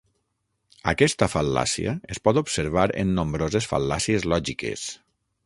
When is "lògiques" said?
4.35-4.89